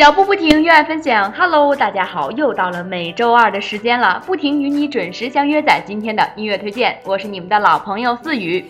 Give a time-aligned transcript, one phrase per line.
[0.00, 1.30] 脚步不停，热爱分享。
[1.30, 6.98] Hello，大家好，又到了每周二的时间了，不停与你准时相约在今天的音乐推荐。
[7.04, 8.64] 我是你们的老朋友思雨。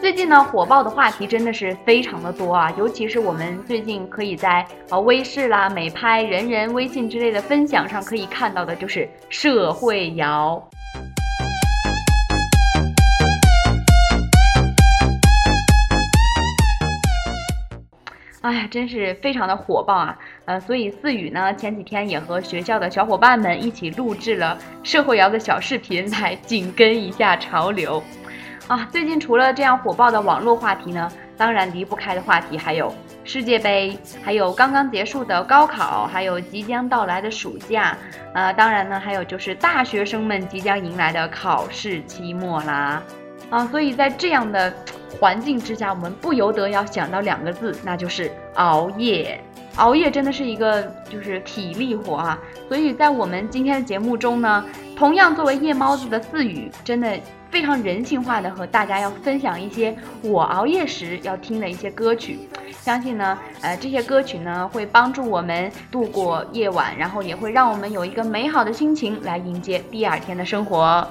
[0.00, 10.60] 最近呢，火爆的话题真的是非常的多啊，尤其是我们最近可以在呃微视啦、美拍、人人、微信之类的分享上可以看到的，就是社会摇。
[18.42, 20.16] 哎呀，真是非常的火爆啊！
[20.46, 28.02] 呃，所以思雨呢，前几天也和学校的小伙伴们一起录制了社会摇的小视频， 来紧跟一下潮流。
[28.68, 32.92] 啊，最近除了这样火爆的网络话题呢，当然离不开的话题还有
[33.22, 37.96] 世界杯，还有刚刚结束的高考，还有即将到来的暑假。
[38.32, 43.02] 呃，当然呢，还有就是大学生们即将迎来的考试期末啦。
[43.50, 44.72] 啊，所以在这样的。
[45.18, 49.40] 环境之下，我们不由得要想到两个字，那就是熬夜。
[49.76, 52.38] 熬夜真的是一个就是体力活啊，
[52.68, 54.64] 所以在我们今天的节目中呢，
[54.96, 57.18] 同样作为夜猫子的四语，真的
[57.50, 62.38] 非常人性化的和大家要分享一些我熬夜时要听的一些歌曲。
[62.80, 71.06] 相信呢，呃，这些歌曲呢会帮助我们度过夜晚，然后也会让我们有一个美好的心情来迎接第二天的生活。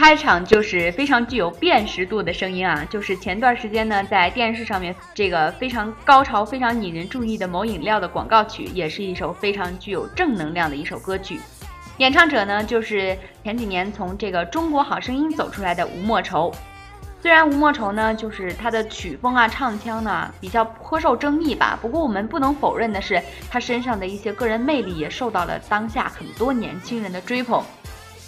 [0.00, 11.38] 开场就是非常具有辨识度的声音啊，就是前段时间呢，在电视上面这个非常高潮、非常引人注意的某饮料的广告曲，也是一首非常具有正能量的一首歌曲。
[11.98, 16.50] 演唱者呢，就是前几年从这个《中国好声音》走出来的吴莫愁。
[17.20, 27.62] 虽然吴莫愁呢，就是他的曲风啊、唱腔呢比较颇受争议吧，不过我们不能否认的是，他身上的一些个人魅力也受到了当下很多年轻人的追捧。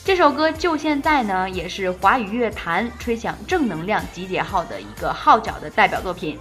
[0.05, 6.37] 这首歌就现在呢，也是华语乐坛吹响正能量集结号的一个号角的代表作品。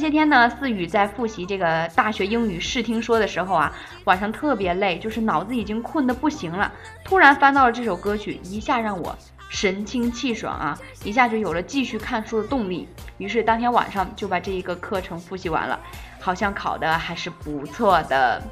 [0.00, 3.72] 些天呢，思雨在复习这个大学英语试听说的时候啊，
[4.04, 6.72] 晚上特别累，就是脑子已经困得不行了。
[7.04, 9.16] 突然翻到了这首歌曲，一下让我
[9.50, 12.88] 神清气爽啊，一下就有了继续看书的动力。
[13.18, 15.78] 于是当天晚上就把这一个课程复习完了，
[16.18, 18.42] 好像考的还是不错的。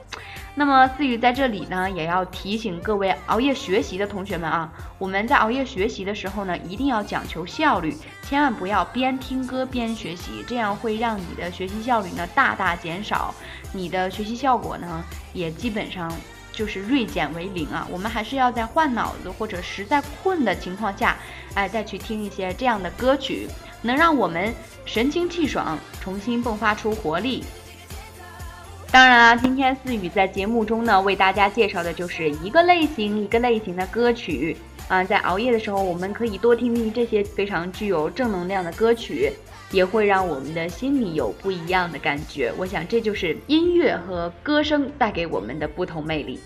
[0.58, 13.32] 那么思雨在这里呢，也要提醒各位熬夜学习的同学们啊，我们在熬夜学习的时候呢，一定要讲求效率，千万不要边听歌边学习，这样会让你的学习效率呢大大减少，
[13.72, 16.12] 你的学习效果呢也基本上
[16.50, 17.86] 就是锐减为零啊。
[17.88, 21.16] 我们还是要在换脑子或者实在困的情况下，
[21.54, 23.46] 哎，再去听一些这样的歌曲，
[23.80, 24.52] 能让我们
[24.84, 27.44] 神清气爽，重新迸发出活力。
[28.90, 34.56] 当然啊，今天思雨在节目中呢，为大家介绍的就是一个类型一个类型的歌曲
[34.88, 35.04] 啊。
[35.04, 39.30] 在熬夜的时候，我们可以多听听这些非常具有正能量的歌曲，
[39.70, 42.50] 也会让我们的心里有不一样的感觉。
[42.56, 46.40] 我想，这就是音乐和歌声带给我们的不同魅力。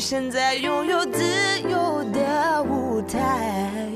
[0.00, 1.22] 现在拥有自
[1.68, 3.86] 由的舞台。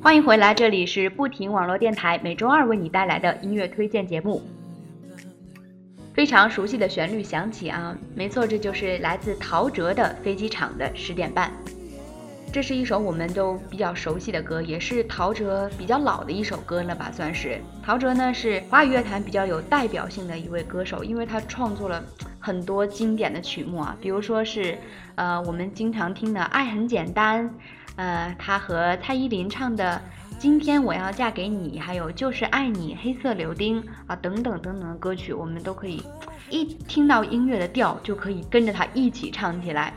[0.00, 4.40] 欢迎回来，这里是不停网络电台每周二为你带来的音乐推荐节目。
[6.14, 11.52] 非常熟悉的旋律响起啊，没错，这就是来自陶喆的《飞机场的十点半》。
[12.54, 17.60] 这是一首我们都比较熟悉的歌，也是陶喆比较老的一首歌了吧，算是。
[17.82, 22.00] 陶喆呢是华语乐坛比较有代表性的一位歌手，因为他创作了
[22.38, 24.78] 很多经典的曲目啊，比如说是
[25.16, 27.44] 呃我们经常听的《爱很简单》。
[27.96, 30.00] 呃，他和蔡依林唱的
[30.38, 36.00] 《今天我要嫁给你》，还有《就是爱你》《黑色柳丁》啊，等等等等的歌曲，我们都可以
[36.50, 39.92] 一听到音乐的调就可以跟着他一起唱起来。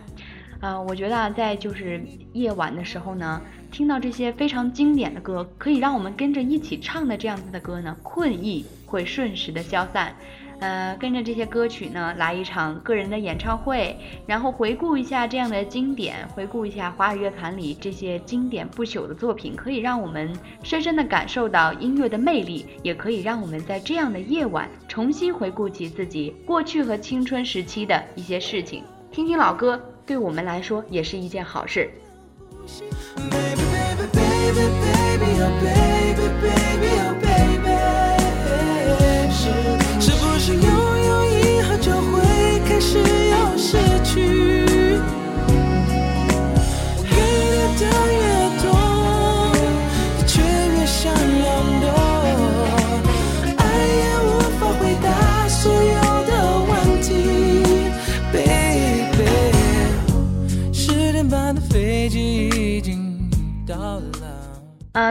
[0.59, 2.01] 呃，我觉得啊，在就是
[2.33, 10.15] 夜晚的时候呢，听到这些非常经典的歌，可以让我们跟着一起唱的这样子的歌呢，困意会瞬时的消散。
[10.59, 13.95] 呃，跟着这些歌曲呢，来一场个人的演唱会，
[14.25, 31.91] 然后回顾一下这样的经典，回顾一下华语乐坛里这些经典不朽的作品，可以让我们深深的感受到音乐的魅力，也可以让我们在这样的夜晚重新回顾起自己过去和青春时期的一些事情，听听老歌，对我们来说也是一件好事。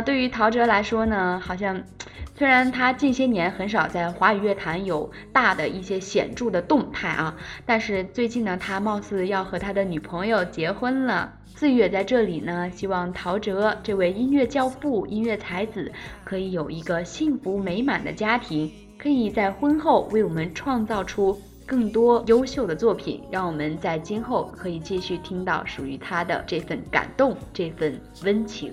[0.00, 1.82] 对于陶喆来说呢，好像
[2.34, 11.32] 虽然他近些年很少在华语乐坛有大的一些显著的动态啊，但是最近呢，他貌似要和他的女朋友结婚了。
[11.46, 15.90] 四月在这里呢，希望陶喆这位音乐教父、音乐才子
[16.22, 28.72] 可以有一个幸福美满的家庭，可以在婚后为我们创造出更多优秀的作品，让我们在今后可以继续听到属于他的这份感动、这份温情。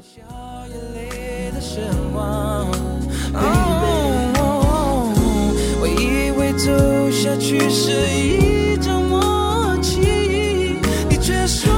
[5.82, 6.70] 我以为走
[7.10, 10.78] 下去是一种默契，
[11.10, 11.73] 你却说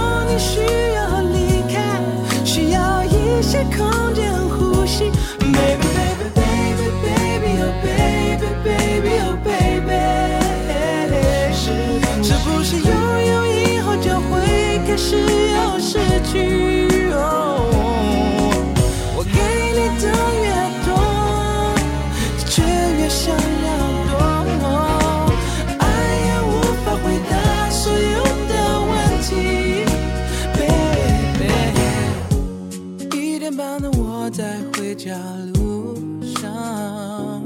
[35.05, 35.13] 家
[35.53, 35.93] 路
[36.25, 37.43] 上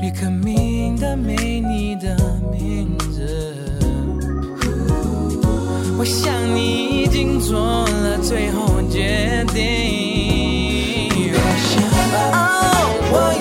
[0.00, 2.16] 旅客名单没你的
[2.50, 3.54] 名字
[5.98, 9.60] 我想你已经做了最后决定。
[13.12, 13.39] 我想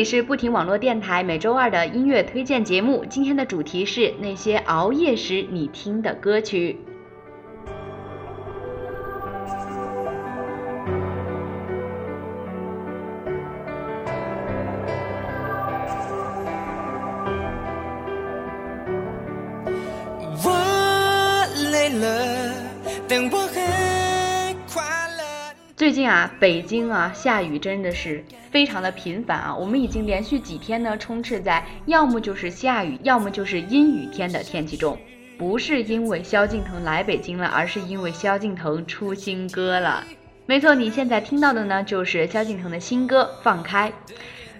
[0.00, 6.78] 里是不停网络电台每周二的音乐推荐节目，今天的主题是那些熬夜时你听的歌曲。
[20.42, 21.90] 我累
[23.06, 24.82] 但我很快
[25.18, 25.54] 乐。
[25.76, 34.98] 最近啊，北京啊下雨真的是非常的频繁啊，我们已经连续几天呢充斥在要么就是下雨，要么就是阴雨天的天气中。
[35.38, 40.04] 不是因为萧敬腾来北京了，而是因为萧敬腾出新歌了。
[40.44, 43.88] 没错，你现在听到的呢就是萧敬腾的新歌《放开》。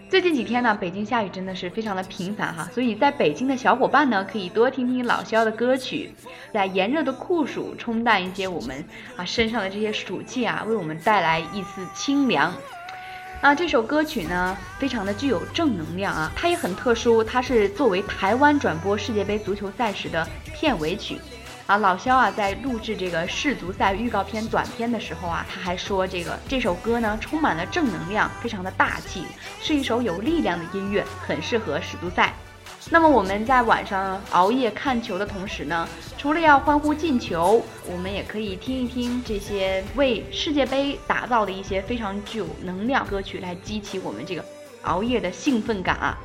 [0.09, 6.11] 最近几天呢，北京下雨真的是非常的频繁哈，所以在北京的小伙伴呢，可以多听听老萧的歌曲，
[6.53, 8.85] 在炎热的酷暑冲淡一些我们
[9.17, 12.53] 啊身上的这些暑气啊，为我们带来一丝清凉。
[13.41, 21.19] 啊，这首歌曲呢，非常的具有正能量啊，它也很特殊，它是作为台湾转播世界杯足球赛时的片尾曲。
[21.67, 29.25] 啊，老肖啊，在录制这个世足赛预告片短片的时候啊，他还说这个这首歌呢，充满了正能量，非常的大气，
[29.59, 32.35] 是一首有力量的音乐，很适合世足赛。
[32.89, 44.45] 那么我们在晚上熬夜看球的同时呢，除了要欢呼进球，我们也可以听一听这些为世界杯打造的一些非常具有能量歌曲，来激起我们这个
[44.83, 46.19] 熬夜的兴奋感啊。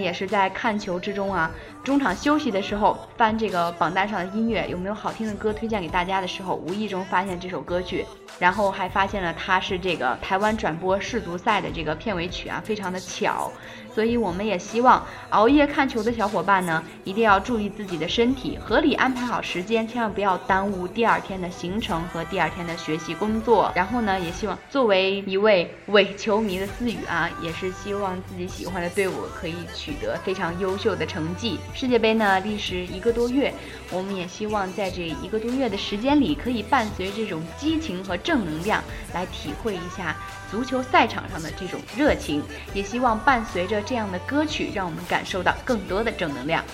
[0.00, 1.50] 也是在看球之中啊，
[1.84, 8.06] 中场休息的时候翻这个榜单上的音乐，有没有好听的歌推荐给大家的时候，无意中发现这首歌曲，
[8.38, 13.50] 然后还发现了它是这个台湾转播世足赛的这个片尾曲啊，非常的巧。
[13.92, 23.70] 所以我们也希望熬夜看球的小伙伴呢，一定要注意自己的身体，合理安排好时间，千万不要耽误第二天的行程和第二天的学习工作。
[23.74, 31.58] 然后呢，也希望作为一位伪球迷的思雨啊，也是希望自己喜欢的队伍可以取得非常优秀的成绩。
[31.74, 33.52] 世界杯呢，历时一个多月，
[33.90, 40.16] 我们也希望在这一个多月的时间里，可以伴随这种激情和正能量，来体会一下
[40.50, 42.42] 足球赛场上的这种热情。
[42.74, 46.64] 也希望伴随着这样的歌曲，让我们感受到更多的正能量。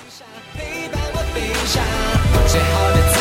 [0.54, 1.84] 陪伴我飞翔，
[2.48, 3.17] 最好的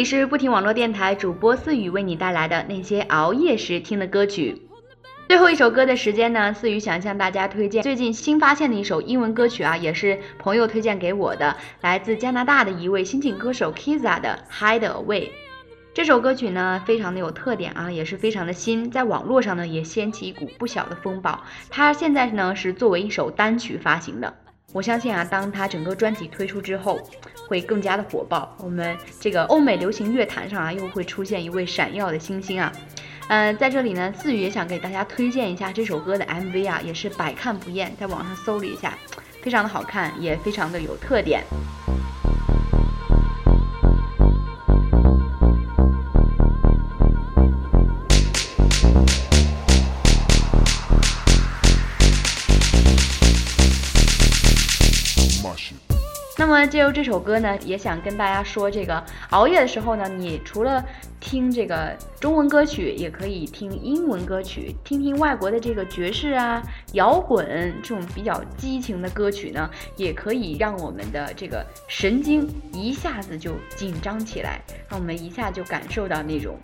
[0.00, 4.62] 里是不停网络电台主播思雨为你带来的那些熬夜时听的歌曲。
[5.28, 14.42] 最后一首歌的时间呢，思雨想向大家推荐最近新发现的一首英文歌曲啊，也是朋友推荐给我的，来自加拿大的一位新晋歌手 Kiza 的
[14.80, 15.04] 《Hide Away》。
[15.92, 21.44] 这首歌曲呢，非常的有特点啊，也是非常的新，在网络上呢也掀起一股不小的风暴。
[21.68, 24.32] 它现在呢是作为一首单曲发行的。
[24.72, 26.98] 我相信啊，当他整个专辑推出之后，
[27.48, 28.56] 会更加的火爆。
[28.60, 32.72] 我们这个欧美流行乐坛上啊，又会出现一位闪耀的星星啊。
[33.28, 38.96] 嗯、在这里呢，思雨也想给大家推荐一下这首歌的 MV 啊，也是百看不厌，在网上搜了一下，
[39.42, 41.42] 非常的好看，也非常的有特点。
[56.38, 60.82] 那么借由这首歌呢，也想跟大家说，这个熬夜的时候呢，你除了
[61.18, 66.62] 听这个中文歌曲，也可以听英文歌曲，听听外国的这个爵士啊、
[66.94, 76.58] 摇滚这种比较激情的歌曲呢，也可以让我们的这个神经一下子就紧张起来，让我们一下就感受到那种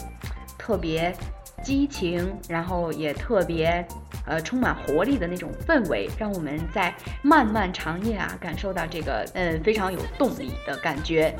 [0.57, 1.15] 特别
[1.63, 3.87] 激情，然后也特别
[4.27, 11.35] 呃充满活力的那种氛围，让我们在漫漫长夜啊感受到这个嗯非常有动力的感觉。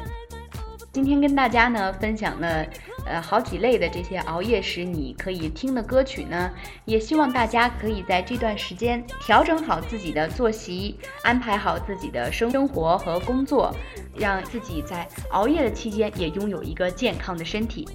[0.93, 2.67] 今天跟大家呢分享了
[3.05, 6.51] 呃好几类的这些熬夜时你可以听的歌曲呢，
[6.87, 13.77] 也希望大家可以在这段时间调整好自己的作息，安排好自己的生生活和工作，
[14.17, 17.87] 让自己在熬夜的期间也拥有一个健康的身体。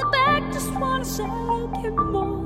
[0.00, 2.40] It back, just wanna say me more.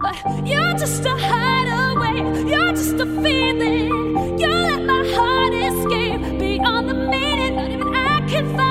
[0.00, 2.16] But you're just a hideaway,
[2.50, 4.38] you're just a feeling.
[4.40, 7.56] You let my heart escape beyond the meaning.
[7.56, 8.67] Not even I can find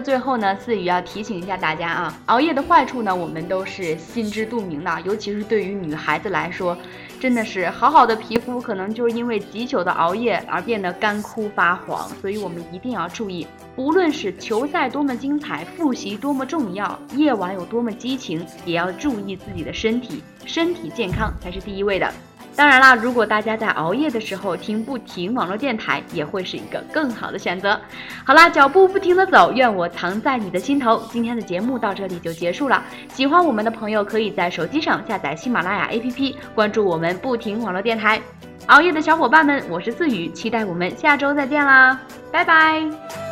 [0.00, 6.76] 最后呢，思雨要提醒一下大家啊，熬夜的坏处呢，我们都是心知肚明的，尤其是对于女孩子来说，
[7.18, 22.12] 真的是好好的皮肤可能就是因为极久的熬夜而变得干枯发黄，所以我们一定要注意，无论是球赛多么精彩，复习多么重要，夜晚有多么激情，也要注意自己的身体，身体健康才是第一位的。
[22.58, 27.80] 当然啦，如果大家在熬夜的时候听不停网络电台，也会是一个更好的选择。
[28.24, 31.00] 好啦，脚步不停的走，愿我藏在你的心头。
[31.08, 32.82] 今天的节目到这里就结束了。
[33.12, 38.20] 喜欢我们的朋友可以在手机上下载喜马拉雅 APP，关注我们不停网络电台。
[38.66, 41.96] 熬夜的小伙伴们，我是思雨，期待我们下周再见啦，
[42.32, 43.27] 拜拜。